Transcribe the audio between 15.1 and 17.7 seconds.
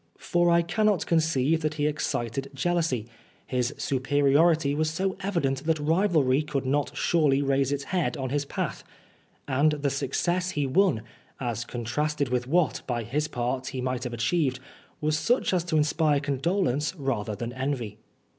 such as to inspire condolence rather than